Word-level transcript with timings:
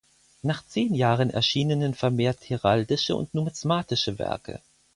Nach 0.41 0.65
zehn 0.65 0.95
Jahren 0.95 1.29
erschienenen 1.29 1.93
vermehrt 1.93 2.49
heraldische 2.49 3.15
und 3.15 3.35
numismatische 3.35 4.17
Werke. 4.17 4.59